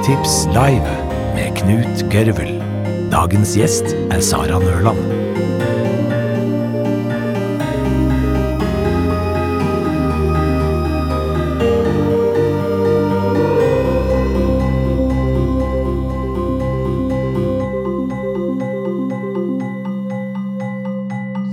[0.00, 0.92] Boktips live
[1.36, 2.54] med Knut Gørvel.
[3.12, 4.96] Dagens gjest er Sara Nørland.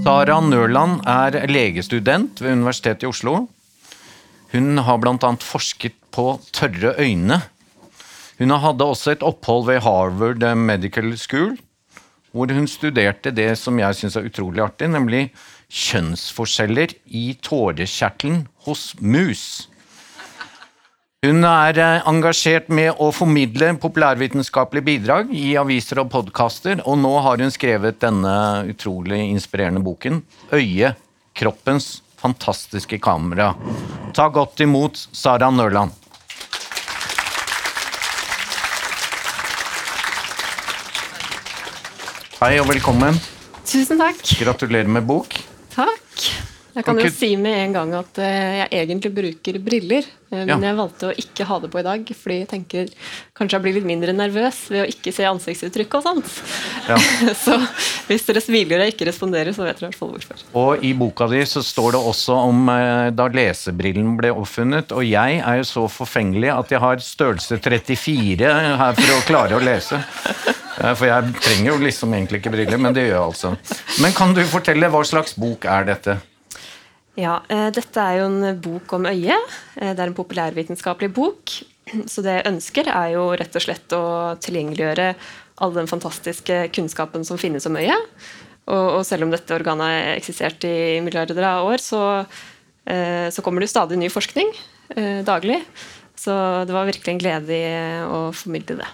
[0.06, 3.36] Sara Nørland er legestudent ved Universitetet i Oslo.
[4.56, 5.36] Hun har bl.a.
[5.44, 7.44] forsket på tørre øyne.
[8.38, 11.56] Hun hadde også et opphold ved Harvard Medical School,
[12.32, 15.24] hvor hun studerte det som jeg syns er utrolig artig, nemlig
[15.74, 19.68] kjønnsforskjeller i tårekjertelen hos mus.
[21.26, 27.16] Hun er eh, engasjert med å formidle populærvitenskapelige bidrag i aviser og podkaster, og nå
[27.26, 28.36] har hun skrevet denne
[28.70, 30.22] utrolig inspirerende boken
[30.54, 30.94] 'Øye
[31.34, 33.56] kroppens fantastiske kamera'.
[34.14, 35.92] Ta godt imot Sara Nørland.
[42.38, 43.16] Hei og velkommen.
[43.66, 44.20] Tusen takk.
[44.38, 45.34] Gratulerer med bok.
[45.74, 46.07] Takk.
[46.78, 50.06] Jeg kan jo si med en gang at eh, jeg egentlig bruker briller.
[50.30, 50.58] eh, Men Ja.
[50.70, 52.92] jeg valgte å ikke ha det på i dag, fordi jeg tenker
[53.34, 56.30] kanskje jeg blir litt mindre nervøs ved å ikke se ansiktsuttrykk og sånt.
[56.88, 56.98] Ja.
[57.46, 57.58] Så
[58.12, 60.46] hvis dere smiler og ikke responderer, så vet dere i hvert fall hvorfor.
[60.54, 65.02] Og i boka di så står det også om eh, da lesebrillen ble oppfunnet, og
[65.08, 68.54] jeg er jo så forfengelig at jeg har størrelse 34
[68.84, 69.98] her for å klare å lese.
[70.78, 73.56] For jeg trenger jo liksom egentlig ikke briller, men det gjør jeg altså.
[74.04, 76.20] Men kan du fortelle hva slags bok er dette?
[77.18, 79.54] Ja, eh, Dette er jo en bok om øyet.
[79.76, 81.50] Eh, Det er en populærvitenskapelig bok.
[82.06, 85.16] Så det jeg ønsker, er jo rett og slett å tilgjengeliggjøre
[85.58, 87.98] all den fantastiske kunnskapen som finnes om øyet.
[88.68, 92.28] Og, og selv om dette organet har eksistert i milliarder av år, så,
[92.86, 94.54] eh, så kommer det jo stadig ny forskning
[95.28, 95.58] daglig.
[96.16, 96.32] Så
[96.66, 97.58] det var virkelig en glede
[98.08, 98.88] å formidle det.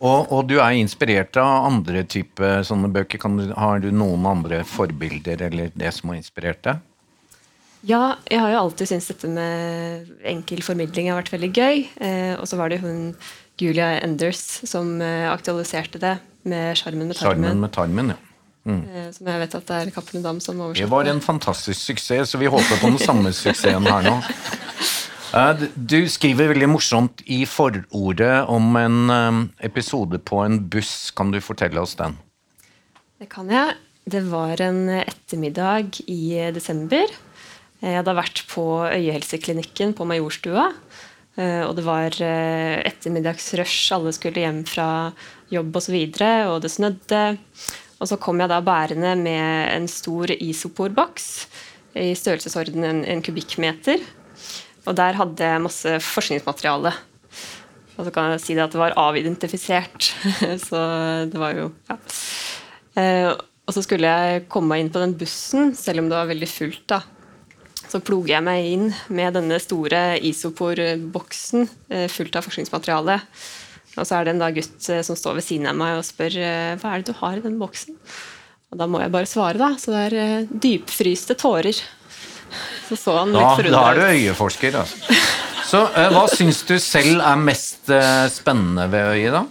[0.00, 3.20] Og, og du er inspirert av andre typer sånne bøker.
[3.20, 6.80] Du, har du noen andre forbilder eller det som har inspirert deg?
[7.82, 11.80] Ja, jeg har jo alltid syntes dette med enkel formidling har vært veldig gøy.
[11.98, 13.14] Eh, og så var det hun
[13.58, 16.16] Julia Enders som eh, aktualiserte det
[16.46, 17.42] med 'Sjarmen med tarmen'.
[17.42, 18.20] Charmen med tarmen, ja.
[18.62, 22.30] Eh, som jeg vet at det er Cappelen Dam som Det var en fantastisk suksess,
[22.30, 24.22] så vi håper på den samme suksessen her nå.
[25.34, 31.10] Eh, Du skriver veldig morsomt i forordet om en episode på en buss.
[31.10, 32.18] Kan du fortelle oss den?
[33.18, 33.74] Det kan jeg.
[34.06, 37.06] Det var en ettermiddag i desember.
[37.82, 40.68] Jeg hadde vært på øyehelseklinikken på Majorstua.
[41.36, 45.12] eh, Og det var eh, ettermiddagsrush, alle skulle hjem fra
[45.50, 47.22] jobb osv., og, så og det snødde.
[47.98, 51.48] Og så kom jeg da bærende med en stor isoporboks
[51.98, 54.02] i størrelsesorden en, en kubikkmeter.
[54.86, 56.92] Og der hadde jeg masse forskningsmateriale.
[57.98, 60.14] Og så kan jeg si det at det var avidentifisert.
[60.68, 60.82] så
[61.30, 61.98] det var jo ja.
[62.98, 63.32] Eh,
[63.62, 66.48] og så skulle jeg komme meg inn på den bussen, selv om det var veldig
[66.50, 66.86] fullt.
[66.90, 67.02] da.
[67.92, 73.18] Så ploger jeg meg inn med denne store isoporboksen eh, fullt av forskningsmateriale.
[73.98, 76.38] Og så er det en gutt eh, som står ved siden av meg og spør
[76.40, 77.98] eh, hva er det du har i den boksen.
[78.72, 79.74] Og da må jeg bare svare, da.
[79.76, 81.82] Så det er dypfryste tårer.
[82.86, 83.76] Så så han litt forundra ut.
[83.76, 85.20] da er du øyeforsker, altså.
[85.68, 85.82] Så
[86.12, 87.92] hva syns du selv er mest
[88.32, 89.44] spennende ved øyet, da?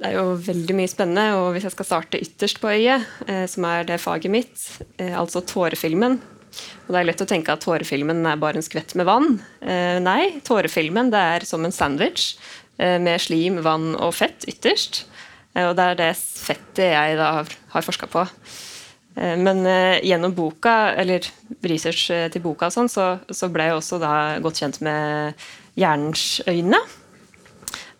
[0.00, 3.04] Det er jo veldig mye spennende, og hvis jeg skal starte ytterst på øyet,
[3.48, 4.64] som er det faget mitt,
[5.00, 6.16] altså tårefilmen
[6.86, 9.38] Og det er lett å tenke at tårefilmen er bare en skvett med vann.
[9.64, 12.34] Eh, nei, tårefilmen det er som en sandwich
[12.78, 15.04] eh, med slim, vann og fett ytterst.
[15.54, 18.26] Eh, og det er det fettet jeg da har, forska på.
[19.16, 21.24] Eh, Men eh, gjennom boka, eller
[21.64, 24.14] research eh, til boka, og sånn, så, så ble jeg også da
[24.44, 25.46] godt kjent med
[25.80, 26.82] hjernens øyne.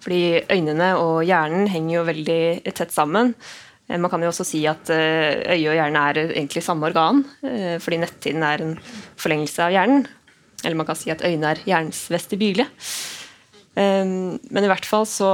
[0.05, 3.33] Fordi øynene og hjernen henger jo veldig tett sammen.
[3.89, 7.25] Eh, Man kan jo også si at eh, øye og hjerne er egentlig samme organ,
[7.45, 8.79] eh, fordi netthinnen er en
[9.21, 10.07] forlengelse av hjernen.
[10.65, 12.67] Eller man kan si at øynene er hjernens vestibyle.
[13.75, 15.29] Men i hvert fall så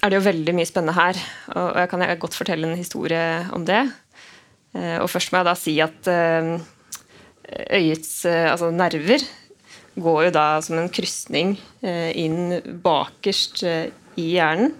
[0.00, 1.18] er det jo veldig mye spennende her,
[1.52, 3.82] og jeg kan godt fortelle en historie om det.
[4.72, 6.08] Og først må jeg da si at
[7.68, 9.22] øyets altså nerver
[10.00, 11.52] går jo da som en krysning
[11.84, 13.62] inn bakerst
[14.16, 14.72] i hjernen.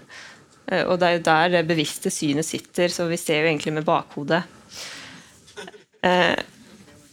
[0.71, 3.73] Eh, Og det er jo der det bevisste synet sitter, så vi ser jo egentlig
[3.77, 4.43] med bakhodet.
[6.03, 6.37] Eh,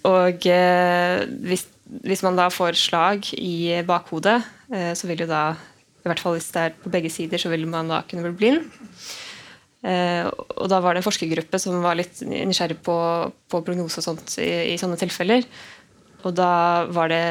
[0.03, 1.67] Og eh, hvis,
[2.03, 4.41] hvis man da får slag i bakhodet,
[4.97, 7.67] så vil jo da i hvert fall hvis det er på begge sider, så vil
[7.69, 8.63] man da kunne bli blind.
[9.85, 12.95] Og da var det en forskergruppe som var litt nysgjerrig på,
[13.53, 15.45] på prognose og sånt i, i sånne tilfeller.
[16.23, 17.21] Og da var det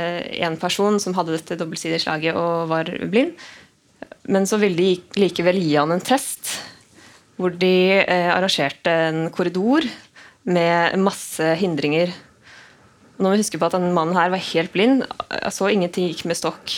[0.45, 3.35] en person som hadde dette dobbeltsidige slaget og var blind.
[4.29, 6.55] Men så ville de likevel gi han en test,
[7.41, 9.87] hvor de eh, arrangerte en korridor
[10.47, 12.13] med masse hindringer.
[13.17, 15.05] Og nå må vi huske på at den mannen her var helt blind,
[15.51, 16.75] så ingenting gikk med stokk.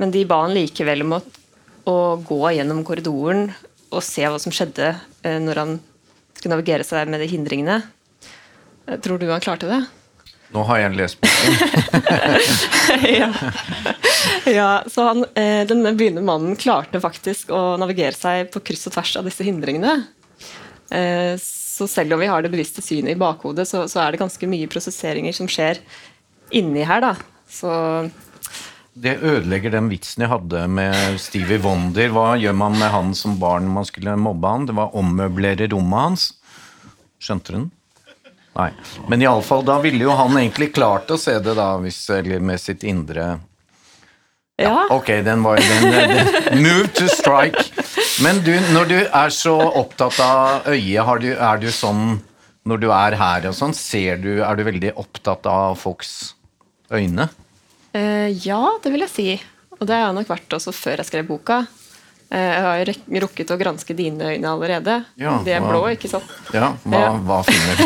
[0.00, 1.20] Men de ba han likevel om å,
[1.90, 3.50] å gå gjennom korridoren
[3.90, 4.92] og se hva som skjedde
[5.26, 5.78] eh, når han
[6.36, 7.80] skulle navigere seg med de hindringene.
[8.86, 9.80] Eh, Tror du han klarte det?
[10.50, 11.52] Nå har jeg lest boken.
[13.20, 13.28] ja.
[14.50, 15.24] ja, så han,
[15.70, 20.00] den denne mannen klarte faktisk å navigere seg på kryss og tvers av disse hindringene.
[20.90, 21.38] Eh,
[21.80, 24.48] så selv om vi har det bevisste synet i bakhodet, så, så er det ganske
[24.50, 25.80] mye prosesseringer som skjer
[26.56, 27.04] inni her.
[27.04, 27.14] da.
[27.48, 27.70] Så
[28.92, 32.10] Det ødelegger den vitsen jeg hadde med Stevie Wonder.
[32.12, 34.66] Hva gjør man med han som barn når man skulle mobbe han?
[34.68, 36.26] Det var å ommøblere rommet hans.
[37.22, 37.70] Skjønte du den?
[38.60, 38.70] Nei.
[39.08, 42.60] Men iallfall, da ville jo han egentlig klart å se det, da, hvis, eller med
[42.60, 43.38] sitt indre
[44.60, 44.86] ja.
[44.92, 47.64] Ok, den var den, den, Move to strike.
[48.20, 52.20] Men du, når du er så opptatt av øyet, har du, er du sånn
[52.68, 56.34] Når du er her og sånn, ser du Er du veldig opptatt av folks
[56.92, 57.30] øyne?
[57.96, 59.28] Eh, ja, det vil jeg si.
[59.78, 61.62] Og det har jeg nok vært også før jeg skrev boka.
[62.30, 62.90] Eh, jeg har
[63.24, 65.00] rukket å granske dine øyne allerede.
[65.18, 66.28] Ja, De er hva- blå, ikke sant?
[66.54, 67.12] Ja, hva, Ja.
[67.26, 67.84] hva finner du?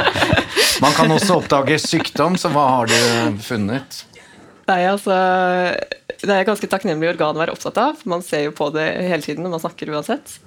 [0.84, 4.04] Man kan også oppdage sykdom, så hva har du funnet?
[4.70, 5.12] Nei, altså
[6.20, 7.96] Det er et ganske takknemlig organ å være opptatt av.
[8.00, 10.38] for Man ser jo på det hele tiden når man snakker uansett.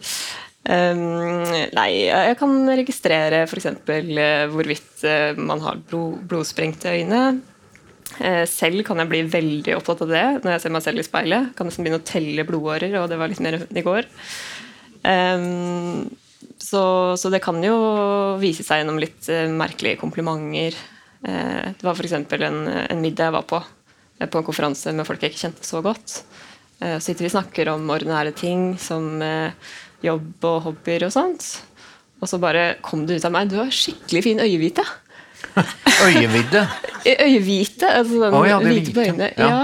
[0.64, 1.44] Um,
[1.76, 3.66] nei, jeg kan registrere f.eks.
[3.84, 7.42] Uh, hvorvidt uh, man har blod, blodsprengte øyne.
[8.22, 11.06] Eh, selv kan jeg bli veldig opptatt av det når jeg ser meg selv i
[11.08, 11.54] speilet.
[11.58, 14.10] Kan nesten begynne å telle blodårer, og det var litt mer i går.
[16.64, 16.84] Så,
[17.20, 17.76] så det kan jo
[18.40, 20.78] vise seg gjennom litt eh, merkelige komplimenter.
[21.26, 22.16] Eh, det var f.eks.
[22.20, 23.62] En, en middag jeg var på,
[24.24, 26.22] på en konferanse med folk jeg ikke kjente så godt.
[26.84, 29.22] Så sitter vi og snakker om ordinære ting som
[30.04, 31.46] jobb og hobbyer og sånt.
[32.24, 34.84] Og så bare kom det ut av meg Du har skikkelig fin øyehvite.
[36.08, 36.68] Øyevidde.
[37.06, 39.32] Øyehvite, altså den oh, ja, hvite på øynene.
[39.38, 39.50] ja.
[39.50, 39.64] Ja.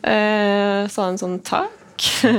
[0.00, 2.06] Eh, sa han sånn takk.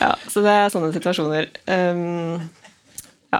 [0.00, 1.48] Ja, så det er sånne situasjoner.
[1.70, 2.42] Um,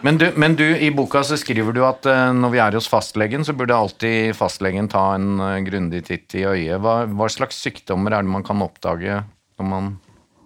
[0.02, 2.88] Men du, men du, i boka så skriver du at uh, når vi er hos
[2.90, 6.80] fastlegen, så burde alltid fastlegen ta en uh, grundig titt i øyet.
[6.82, 9.20] Hva, hva slags sykdommer er det man kan oppdage
[9.60, 9.92] når man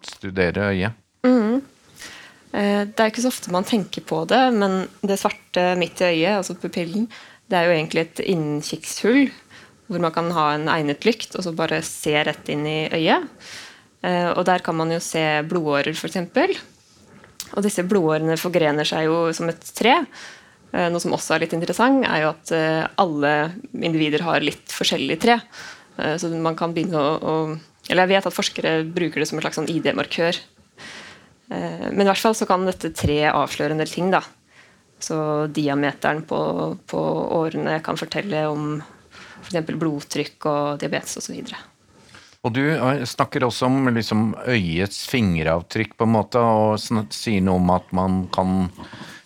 [0.05, 0.99] studerer øyet?
[1.25, 1.57] Eh,
[2.53, 6.39] Det er ikke så ofte man tenker på det, men det svarte midt i øyet,
[6.39, 7.05] altså pupillen,
[7.49, 9.29] det er jo egentlig et innkikkshull
[9.89, 13.25] hvor man kan ha en egnet lykt og så bare se rett inn i øyet.
[14.05, 16.19] Eh, Og der kan man jo se blodårer, f.eks.
[17.57, 19.95] Og disse blodårene forgrener seg jo som et tre.
[20.75, 23.33] Eh, Noe som også er litt interessant, er jo at eh, alle
[23.73, 25.39] individer har litt forskjellig tre.
[25.97, 27.59] Eh, Så man kan begynne å
[27.89, 30.37] Eller jeg vet at forskere bruker det som en slags sånn ID-markør.
[31.51, 34.11] Eh, Men i hvert fall så kan dette treet avsløre en del ting.
[34.11, 34.23] da.
[35.01, 36.39] Så diameteren på,
[36.91, 37.01] på
[37.39, 38.83] årene kan fortelle om
[39.47, 39.61] f.eks.
[39.79, 41.53] blodtrykk og diabetes osv.
[42.47, 46.79] Og du eh, snakker også om liksom, øyets fingeravtrykk, på en måte, og
[47.15, 48.69] sier noe om at man kan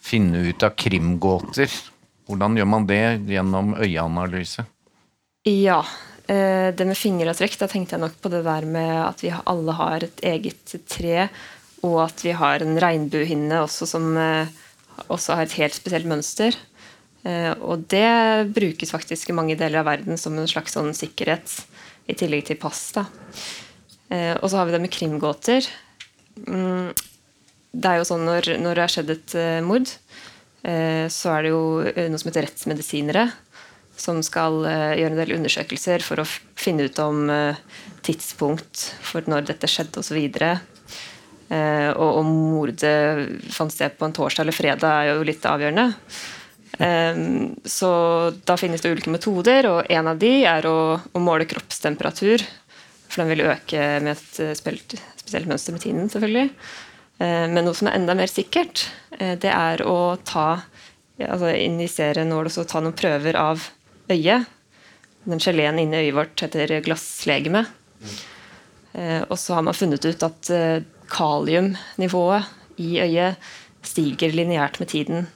[0.03, 1.73] finne ut av krimgåter.
[2.29, 4.65] Hvordan gjør man det gjennom øyeanalyse?
[5.49, 5.81] Ja.
[6.29, 9.73] eh, Det med fingeravtrykk, da tenkte jeg nok på det der med at vi alle
[9.81, 11.29] har et eget tre,
[11.83, 14.51] og at vi har en regnbuehinne også som eh,
[15.11, 16.57] også har et helt spesielt mønster.
[17.27, 21.63] Eh, Og det brukes faktisk i mange deler av verden som en slags sånn sikkerhet,
[22.11, 22.93] i tillegg til pass.
[22.95, 23.07] da.
[24.11, 25.67] Eh, Og så har vi det med krimgåter.
[26.47, 26.93] Mm,
[27.73, 29.35] Det er jo sånn når, når det har skjedd et
[29.65, 29.89] mord,
[30.63, 33.33] så er det jo noe som heter rettsmedisinere
[33.97, 37.25] som skal gjøre en del undersøkelser for å finne ut om
[38.05, 40.19] tidspunkt for når dette skjedde osv.
[40.43, 40.61] Eh,
[41.51, 45.89] og om mordet fant sted på en torsdag eller fredag, er jo litt avgjørende.
[46.79, 47.19] Eh,
[47.69, 47.91] så
[48.49, 50.77] da finnes det ulike metoder, og en av de er å,
[51.13, 52.45] å måle kroppstemperatur.
[53.13, 54.97] For den vil øke med et eh, spesielt,
[55.51, 56.49] mønster med tiden, selvfølgelig.
[57.21, 58.87] Eh, Men noe som er enda mer sikkert,
[59.19, 60.63] eh, det er å ta
[61.23, 63.69] altså injisere nål og så ta noen prøver av
[64.11, 64.49] øyet.
[65.29, 67.67] Den geleen inni øyet vårt heter glasslegeme.
[68.97, 70.81] Eh, Og så har man funnet ut at eh,
[71.13, 72.49] kaliumnivået
[72.81, 73.53] i øyet
[73.85, 75.27] stiger lineært med tiden.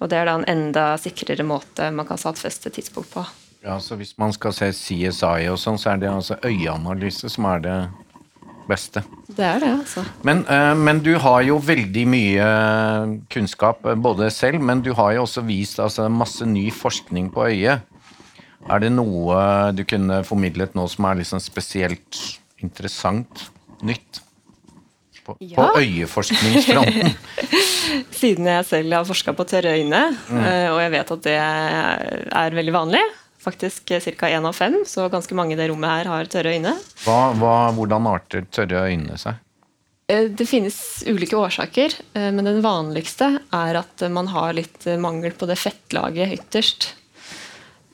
[0.00, 3.24] Og det er da en enda sikrere måte man kan stadfeste tidspunkt på.
[3.64, 7.44] Ja, så Hvis man skal se CSI og sånn, så er det altså øyeanalyse som
[7.44, 7.76] er det
[8.70, 9.02] beste.
[9.28, 10.04] Det er det, altså.
[10.24, 12.46] Men, eh, men du har jo veldig mye
[13.32, 17.50] kunnskap, eh, både selv, men du har jo også vist altså, masse ny forskning på
[17.50, 17.82] øyet.
[18.70, 23.50] Er det noe du kunne formidlet nå som er liksom spesielt interessant
[23.82, 24.20] nytt
[25.30, 25.56] på, Ja.
[25.56, 27.14] på øyeforskningsfronten.
[28.20, 30.44] Siden jeg selv har forska på tørre øyne, Mm.
[30.44, 33.02] eh, og jeg vet at det er veldig vanlig,
[33.40, 34.28] faktisk ca.
[34.28, 36.74] én av fem, så ganske mange i det rommet her har tørre øyne.
[37.06, 39.34] Hva, hva, hvordan arter tørre øyne seg?
[40.10, 45.32] Eh, Det finnes ulike årsaker, eh, men den vanligste er at man har litt mangel
[45.32, 46.94] på det fettlaget ytterst.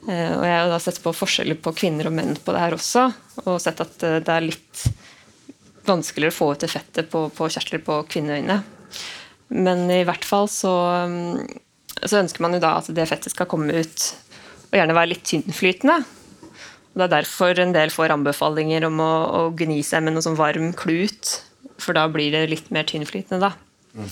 [0.07, 3.09] Og jeg har sett på forskjeller på kvinner og menn på det her også,
[3.45, 4.85] og sett at det er litt
[5.88, 8.61] vanskeligere å få ut det fettet på, på kjertler på kvinneøyne.
[9.55, 10.75] Men i hvert fall så,
[11.07, 11.43] mm,
[12.02, 14.07] så ønsker man jo da at det fettet skal komme ut,
[14.66, 16.00] og gjerne være litt tynnflytende.
[16.02, 20.25] Og Det er derfor en del får anbefalinger om å, å gni seg med noe
[20.25, 21.37] sånn varm klut,
[21.83, 23.50] for da blir det litt mer tynnflytende.
[23.50, 24.09] da.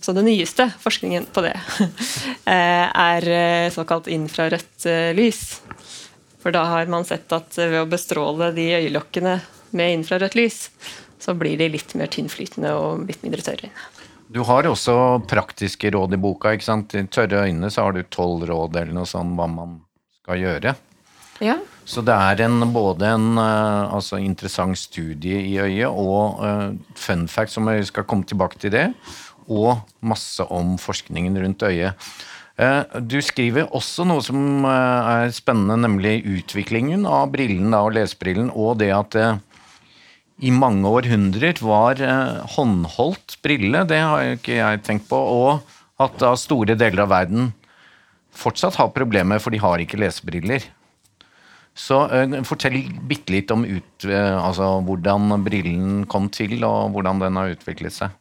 [0.00, 1.56] Så den nyeste forskningen på det
[2.48, 5.60] eh, er eh, såkalt infrarødt eh, lys.
[6.40, 9.36] For da har man sett at ved å bestråle de øyelokkene
[9.76, 10.70] med infrarødt lys,
[11.20, 13.70] så blir de litt mer tynnflytende og litt mindre tørre.
[14.30, 14.94] Du har også
[15.26, 16.52] praktiske råd i boka.
[16.54, 16.94] ikke sant?
[16.94, 19.80] I tørre øyne så har du tolv råd eller noe sånt hva man
[20.22, 20.74] skal gjøre.
[21.40, 21.56] Ja,
[21.88, 27.24] Så det er en, både en eh, altså interessant studie i øyet og uh, fun
[27.32, 28.90] fact, som jeg skal komme tilbake til det,
[29.48, 31.96] og masse om forskningen rundt øyet.
[32.60, 38.52] Eh, Du skriver også noe som er spennende, nemlig utviklingen av brillen da, og lesebrillen,
[38.52, 39.16] og det at
[40.40, 46.00] i mange århundrer var eh, håndholdt brille, det har jo ikke jeg tenkt på, og
[46.00, 47.50] at da store deler av verden
[48.40, 50.64] fortsatt har problemer, for de har ikke lesebriller.
[51.76, 52.80] Så eh, fortell
[53.10, 57.98] bitte litt om ut, eh, altså, hvordan brillen kom til, og hvordan den har utviklet
[57.98, 58.16] seg.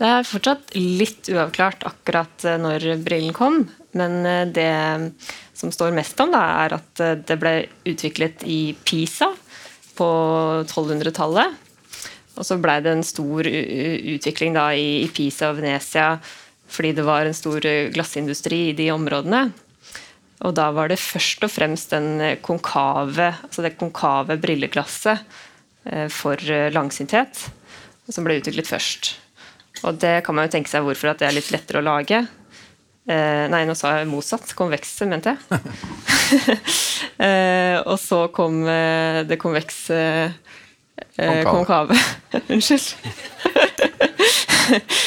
[0.00, 4.70] Det er fortsatt litt uavklart akkurat når brillen kom, men det
[5.52, 7.52] som står mest om, da, er at det ble
[7.84, 9.28] utviklet i Pisa
[9.96, 10.10] på
[10.66, 11.66] 1200-tallet.
[12.38, 16.14] Og så blei det en stor utvikling da i, i Pisa og Venezia
[16.70, 19.48] fordi det var en stor eh, glassindustri i de områdene.
[20.46, 25.24] Og da var det først og fremst den eh, konkave, altså det konkave brilleglasset
[25.90, 26.38] eh, for
[26.74, 27.48] langsynthet
[28.10, 29.12] som ble utviklet først.
[29.86, 32.24] Og det kan man jo tenke seg hvorfor at det er litt lettere å lage.
[33.08, 34.52] Eh, nei, nå sa jeg motsatt.
[34.58, 35.40] Konvekse, mente jeg.
[37.26, 39.98] eh, og så kom eh, det konvekse
[41.16, 41.94] eh, Konkave.
[42.52, 42.90] Unnskyld.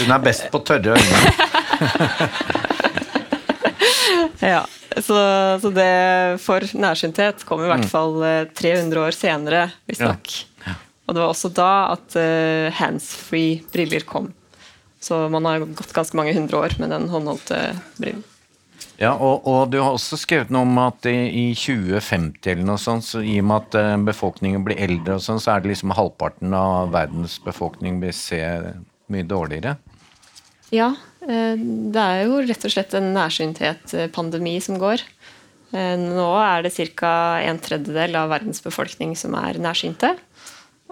[0.02, 1.18] Hun er best på tørre øyne.
[4.44, 4.66] Ja,
[5.00, 5.16] så,
[5.64, 5.94] så det
[6.44, 10.28] for nærsynthet kom i hvert fall eh, 300 år senere, visstnok.
[11.04, 12.16] Og det var også da at
[12.80, 14.28] handsfree briller kom.
[15.04, 17.60] Så man har gått ganske mange hundre år med den håndholdte
[18.00, 18.24] brillen.
[19.02, 22.80] Ja, og, og du har også skrevet noe om at i, i 2050 eller noe
[22.82, 25.74] sånt, så i og med at eh, befolkningen blir eldre og sånn, så er det
[25.74, 28.42] liksom halvparten av verdens befolkning vil se
[29.14, 29.76] mye dårligere.
[30.74, 30.94] Ja,
[31.26, 35.04] eh, det er jo rett og slett en nærsynthet-pandemi som går.
[35.74, 37.42] Eh, Nå er det ca.
[37.42, 40.16] en tredjedel av verdens befolkning som er nærsynte.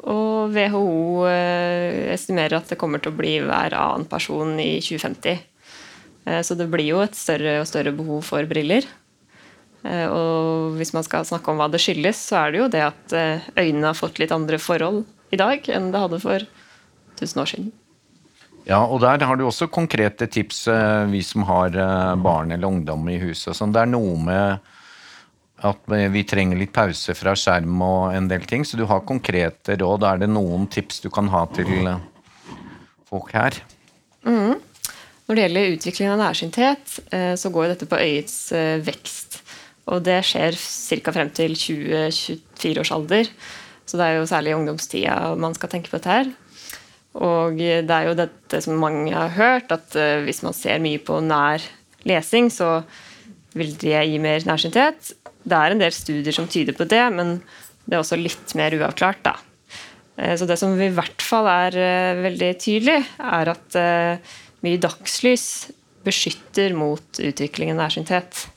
[0.10, 5.44] Og WHO eh, estimerer at det kommer til å bli hver annen person i 2050.
[6.26, 8.88] Eh, Så det blir jo et større og større behov for briller.
[9.86, 12.82] Eh, Og hvis man skal snakke om hva det skyldes, så er det jo det
[12.88, 13.16] at
[13.58, 16.50] øynene har fått litt andre forhold i dag enn det hadde for
[17.20, 17.72] 1000 år siden.
[18.66, 20.68] Ja, og der har du også konkrete tips,
[21.10, 21.74] vi som har
[22.22, 23.56] barn eller ungdom i huset.
[23.58, 23.74] sånn.
[23.74, 24.60] Det er noe med
[25.62, 29.78] at vi trenger litt pause fra skjerm og en del ting, så du har konkrete
[29.78, 30.06] råd.
[30.08, 32.02] Er det noen tips du kan ha til eh,
[33.10, 33.60] folk her?
[34.26, 39.42] Når det gjelder utviklingen av nærsynthet, eh, så går dette på øyets eh, vekst.
[39.92, 41.14] Og det skjer ca.
[41.14, 43.30] frem til 20-24 års alder.
[43.86, 46.34] Så det er jo særlig i ungdomstida man skal tenke på dette her.
[47.22, 51.18] Og det er jo dette som mange har hørt, at hvis man ser mye på
[51.20, 51.60] nær
[52.08, 52.86] lesing, så
[53.58, 55.12] vil det gi mer nærsynthet.
[55.42, 57.40] Det er en del studier som tyder på det, men
[57.86, 59.36] det er også litt mer uavklart, da.
[60.18, 64.34] Eh, Så det som i hvert fall er eh, veldig tydelig, er at eh,
[64.66, 65.72] mye dagslys
[66.06, 68.48] beskytter mot utviklingen av nærsynthet.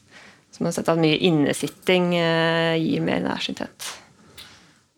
[0.52, 3.88] Så man har sett at mye innesitting gir mer nærsynthet.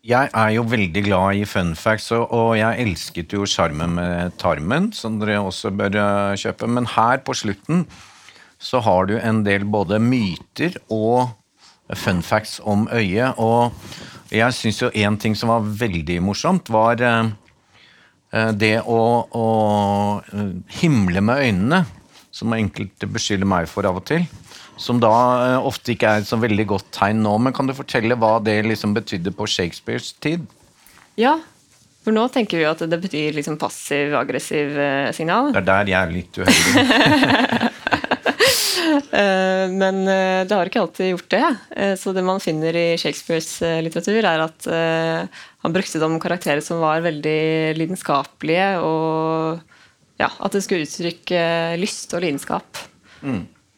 [0.06, 4.92] Jeg er jo veldig glad i fun facts, og, jeg elsket jo sjarmen med tarmen,
[4.94, 5.96] som dere også bør
[6.38, 6.68] kjøpe.
[6.70, 7.86] Men her på slutten
[8.62, 11.32] så har du en del både myter og
[11.94, 13.38] fun facts om øyet.
[13.38, 13.72] Og
[14.32, 17.30] jeg syns jo en ting som var veldig morsomt, var eh,
[18.32, 19.00] eh, det å,
[19.30, 19.46] å
[20.32, 20.50] eh,
[20.80, 21.84] himle med øynene,
[22.34, 24.26] som enkelte beskylder meg for av og til.
[24.76, 25.08] Som da
[25.64, 27.32] ofte ikke er et så veldig godt tegn nå.
[27.40, 30.44] Men kan du fortelle hva det liksom betydde på Shakespeares tid?
[31.16, 31.38] Ja,
[32.04, 34.76] for nå tenker vi at det betyr liksom passiv-aggressiv
[35.16, 35.48] signal.
[35.56, 37.72] Det er der jeg er litt uheldig.
[38.86, 41.44] Eh, Men eh, det har ikke alltid gjort det.
[41.76, 46.62] Eh, Så det man finner i Shakespeares litteratur, er at han brukte det om karakterer
[46.62, 49.60] som var veldig lidenskapelige, og
[50.20, 51.40] ja, at det skulle uttrykke
[51.80, 52.84] lyst og lidenskap.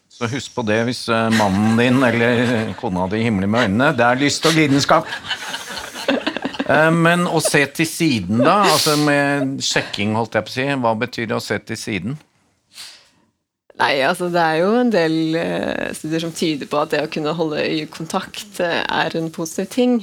[0.09, 1.05] Så husk på det hvis
[1.39, 3.91] mannen din eller kona di himler med øynene.
[3.97, 5.07] Det er lyst og lidenskap.
[7.05, 8.59] Men å se til siden, da?
[8.69, 10.67] Altså med sjekking, holdt jeg på å si.
[10.83, 12.19] Hva betyr det å se til siden?
[13.79, 17.11] Nei, altså det er jo en del eh, studier som tyder på at det å
[17.11, 19.93] kunne holde øyekontakt eh, er en positiv ting.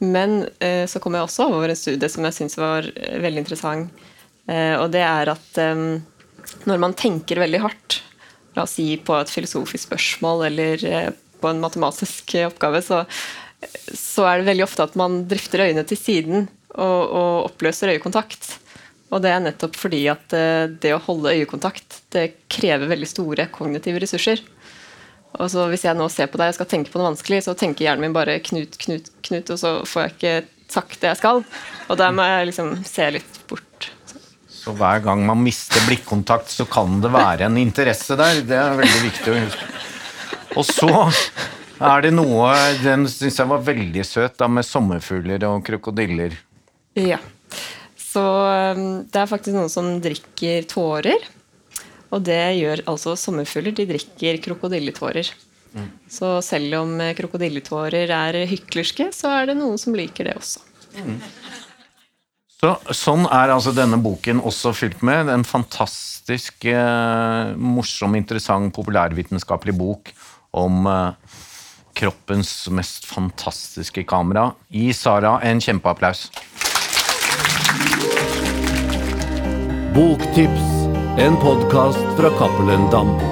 [0.00, 4.08] Men eh, så kom jeg også over en studie som jeg syns var veldig interessant.
[4.52, 5.58] Og det er at
[6.66, 8.00] når man tenker veldig hardt,
[8.56, 10.82] la oss si på et filosofisk spørsmål eller
[11.38, 13.04] på en matematisk oppgave, så,
[13.94, 18.50] så er det veldig ofte at man drifter øynene til siden og, og oppløser øyekontakt.
[19.12, 23.48] Og det er nettopp fordi at eh, det å holde øyekontakt det krever veldig store
[23.52, 24.40] kognitive ressurser.
[25.40, 27.56] Og så Hvis jeg nå ser på deg og skal tenke på noe vanskelig, så
[27.56, 30.34] tenker hjernen min bare Knut, Knut, Knut, og så får jeg ikke
[30.72, 31.42] sagt det jeg skal.
[31.88, 33.88] Og der må jeg liksom se litt bort.
[34.62, 38.44] Så hver gang man mister blikkontakt, så kan det være en interesse der.
[38.46, 39.70] Det er veldig viktig å huske.
[40.60, 40.90] Og så
[41.82, 42.52] er det noe
[42.82, 46.36] Den syns jeg var veldig søt, da, med sommerfugler og krokodiller.
[46.98, 47.18] Ja.
[48.12, 51.24] Så um, det er faktisk noen som drikker tårer.
[52.12, 53.72] Og det gjør altså sommerfugler.
[53.76, 55.32] De drikker krokodilletårer.
[56.12, 60.60] Så selv om eh, krokodilletårer er hyklerske, så er det noen som liker det også.
[62.62, 65.30] Så, sånn er altså denne boken også fylt med.
[65.32, 70.12] En fantastisk eh, morsom, interessant, populærvitenskapelig bok
[70.60, 71.40] om eh,
[71.98, 74.50] kroppens mest fantastiske kamera.
[74.72, 76.28] Gi Sara en kjempeapplaus.
[79.94, 83.31] Boktips, en podkast fra Cappelen Dam.